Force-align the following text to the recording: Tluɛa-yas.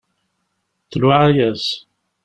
Tluɛa-yas. 0.91 1.65